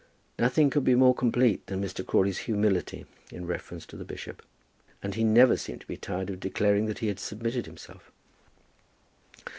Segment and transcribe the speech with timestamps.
[0.39, 2.03] Nothing could be more complete than Mr.
[2.03, 4.41] Crawley's humility in reference to the bishop;
[5.03, 8.11] and he never seemed to be tired of declaring that he had submitted himself!